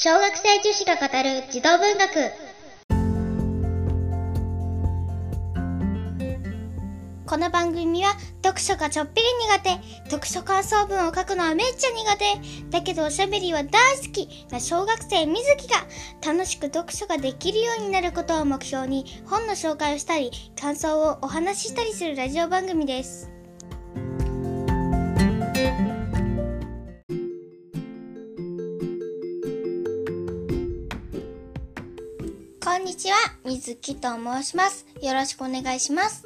[0.00, 2.30] 小学生女子が語る児童文学。
[7.26, 8.12] この番組は
[8.44, 9.70] 読書がちょっぴり苦手
[10.08, 15.84] 読書感想文を書くのはめっちゃ苦手だけどおしゃべりは大好きな小学生みずきが
[16.24, 23.37] 楽しく読書ができるようになることを目標に本の紹介をしたり感想をお話ししたりするラジオ番組です。
[32.78, 34.86] こんにちは、みずきと申します。
[35.02, 36.24] よろしくお願いします。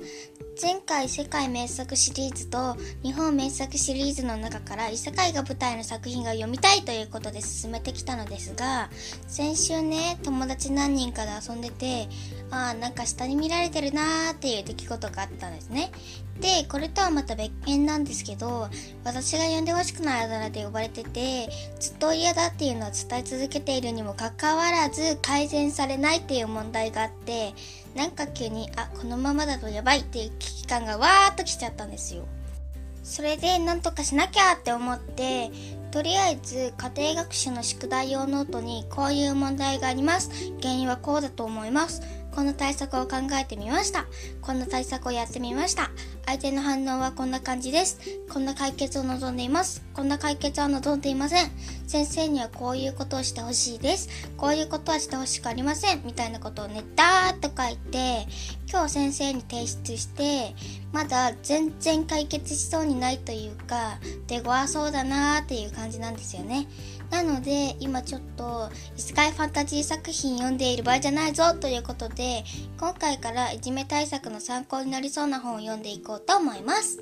[0.63, 8.89] 前回世界名作シリーズと日本名作シリーズの中から異世界が舞台の作品が読みたいということで進めてきたのですが
[9.27, 12.07] 先週ね友達何人かで遊んでて
[12.53, 15.91] ああなんか下に見られてるなーっていう出来事があったんですね。
[16.41, 18.69] でこれとはまた別件なんですけど
[19.05, 21.49] 私が呼んでほしくないあだ名で呼ばれてて
[21.79, 27.53] ずっと嫌だっていうのを伝え続けているにもかかわらず改善されないっていう問題があって
[27.95, 32.27] なんか急にあこのままだとやばいっていう危機感がわーっときちゃったんですよ。
[33.03, 35.51] それでなんとかしなきゃって思って
[35.91, 40.31] とりあえず家庭学習の宿題用ノートにこういう問題があります。
[40.61, 42.01] 原因はこうだと思います。
[42.35, 44.07] この対策を考えてみました。
[44.41, 45.91] こんな対策をやってみました。
[46.27, 47.99] 相手の反応はこんな感じです。
[48.31, 49.83] こんな解決を望んでいます。
[49.93, 51.51] こんな解決は望んでいません。
[51.87, 54.09] 先生にはこういうことをしてほしいです。
[54.37, 56.03] こういうことはしてほしくありません。
[56.05, 58.27] みたいなことをねダーっと書いて
[58.73, 60.55] 今日先生に提出して
[60.93, 66.67] まだ全然解決しそうにないというか手強そうだなーっていう感じなんですよね。
[67.11, 72.45] なので今ちょっと異世界ファンタジー作品読んでいる場合じゃないぞということで
[72.81, 76.99] 今回からいじめ対策の参考になりそうな本を読んでいこうと思います。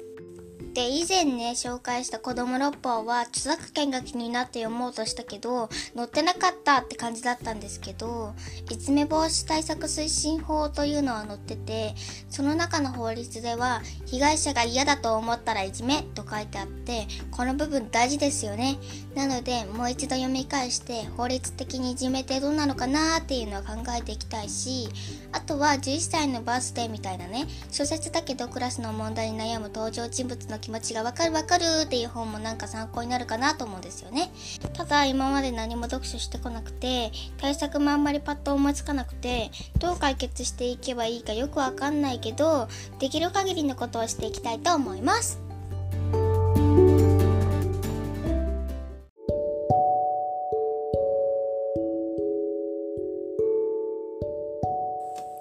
[0.72, 8.34] で以前ね紹介した子供六法は著作権が気になって読もうとしたけど載ってなかったって感じだったんですけど
[8.70, 11.94] いじめ防止対策推進法というのは載ってて
[12.28, 18.78] その中の法律では被害者が嫌だと思ったらいじめと書いてあってこの部分大事ですよね。
[19.14, 24.88] なのでもう一度読み返して法律的にいじめってどうなのかなっていうのを考えていきたいし
[25.32, 34.30] あとは11歳のバースデーみたいなね小説だけどクラスの問題に悩む登場人物の気持ちがわかるわかるっていう本もなんか参考になるかなと思うんですよね。
[34.74, 42.68] ただ今まで何も読書してこなくて、対策もあんまりパッと思いつかなくて、どう解決していけばいいかよくわかんないけど、
[42.98, 45.40] できる限りのことをしていきたいと思います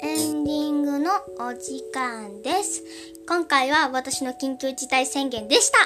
[0.01, 1.11] エンディングの。
[1.41, 2.83] お時間です。
[3.29, 5.77] 今回は私の緊急事態宣言でした。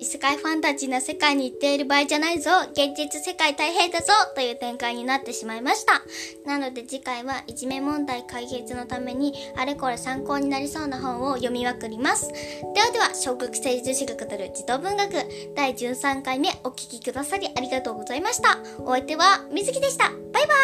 [0.00, 2.50] 異世界ファンタジーな世界に行っている場合じゃないぞ。
[2.72, 4.12] 現実世界大変だぞ。
[4.34, 6.02] という展開になってしまいました。
[6.44, 12.32] なので次回はいじめ問題解決のためにあれこれ参考になりそうな本を読みまくります。
[12.74, 15.12] ではでは、小学生女子が語る児童文学
[15.54, 18.58] 第13回目お聴きくださりありがとうございました。
[18.80, 20.10] お相手はみずきでした。
[20.32, 20.54] バイバ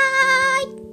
[0.78, 0.83] ーイ